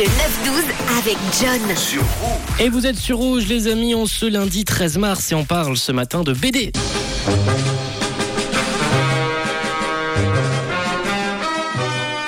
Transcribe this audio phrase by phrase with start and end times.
[0.00, 0.10] Le 9-12
[0.98, 1.76] avec John.
[1.76, 2.58] Sur Rouge.
[2.58, 5.76] Et vous êtes sur Rouge, les amis, on ce lundi 13 mars et on parle
[5.76, 6.72] ce matin de BD.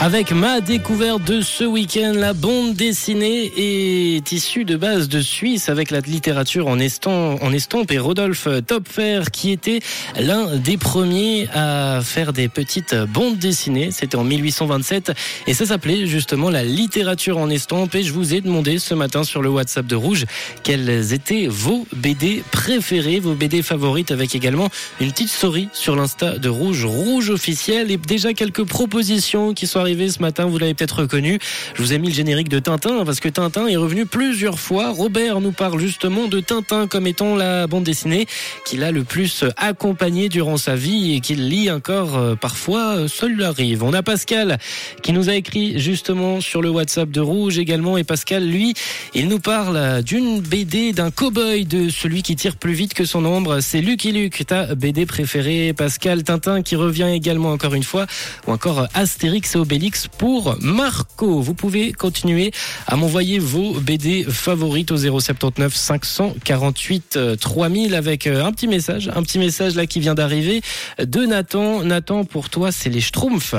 [0.04, 5.68] Avec ma découverte de ce week-end, la bande dessinée est issue de base de Suisse
[5.68, 9.78] avec la littérature en, estampe, en estampe et Rodolphe Topfer qui était
[10.18, 13.92] l'un des premiers à faire des petites bandes dessinées.
[13.92, 15.12] C'était en 1827
[15.46, 19.22] et ça s'appelait justement la littérature en estampe et je vous ai demandé ce matin
[19.22, 20.24] sur le WhatsApp de Rouge
[20.64, 24.68] quelles étaient vos BD préférées, vos BD favorites avec également
[25.00, 29.78] une petite story sur l'Insta de Rouge, Rouge officiel et déjà quelques propositions qui sont
[29.78, 31.38] arrivées ce matin, vous l'avez peut-être reconnu.
[31.74, 34.90] Je vous ai mis le générique de Tintin parce que Tintin est revenu plusieurs fois.
[34.90, 38.26] Robert nous parle justement de Tintin comme étant la bande dessinée
[38.64, 43.08] qu'il a le plus accompagné durant sa vie et qu'il lit encore euh, parfois euh,
[43.08, 43.82] seul arrive.
[43.82, 44.58] On a Pascal
[45.02, 48.74] qui nous a écrit justement sur le WhatsApp de Rouge également et Pascal lui,
[49.14, 53.24] il nous parle d'une BD d'un cow-boy de celui qui tire plus vite que son
[53.24, 53.60] ombre.
[53.60, 55.72] C'est Lucky Luke, ta BD préférée.
[55.72, 58.06] Pascal Tintin qui revient également encore une fois
[58.46, 59.81] ou encore Astérix et Obélix
[60.18, 61.40] pour Marco.
[61.40, 62.52] Vous pouvez continuer
[62.86, 69.22] à m'envoyer vos BD favorites au 079 548 3000 avec euh, un petit message, un
[69.22, 70.62] petit message là qui vient d'arriver
[70.98, 71.82] de Nathan.
[71.82, 73.54] Nathan, pour toi, c'est les Schtroumpfs.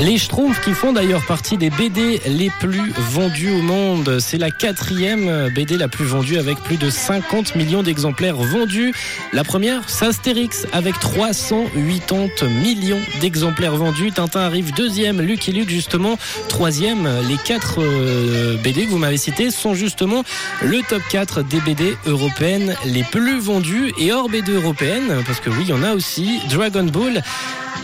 [0.00, 4.18] Les Schtroumpfs qui font d'ailleurs partie des BD les plus vendus au monde.
[4.18, 8.94] C'est la quatrième BD la plus vendue avec plus de 50 millions d'exemplaires vendus.
[9.34, 14.10] La première, c'est Astérix avec 380 millions d'exemplaires vendus.
[14.10, 16.16] Tintin arrive deuxième, Lucky Luke justement
[16.48, 17.06] troisième.
[17.28, 20.24] Les quatre euh, BD que vous m'avez cités sont justement
[20.62, 25.50] le top 4 des BD européennes les plus vendues et hors BD européenne, parce que
[25.50, 26.40] oui, il y en a aussi.
[26.48, 27.22] Dragon Ball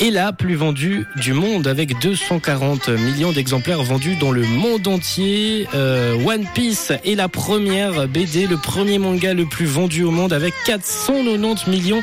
[0.00, 5.66] est la plus vendue du monde avec 240 millions d'exemplaires vendus dans le monde entier.
[5.75, 10.33] Euh, One Piece est la première BD, le premier manga le plus vendu au monde
[10.33, 12.02] avec 490 millions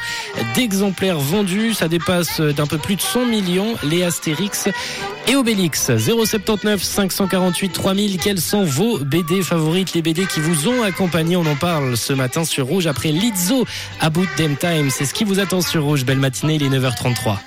[0.56, 1.74] d'exemplaires vendus.
[1.74, 4.70] Ça dépasse d'un peu plus de 100 millions les Astérix
[5.28, 5.92] et Obélix.
[5.98, 8.18] 079 548 3000.
[8.18, 11.36] Quelles sont vos BD favorites, les BD qui vous ont accompagné?
[11.36, 13.66] On en parle ce matin sur Rouge après Lizzo
[14.00, 14.90] à Bout Them Time.
[14.90, 16.06] C'est ce qui vous attend sur Rouge.
[16.06, 17.38] Belle matinée, il est 9h33.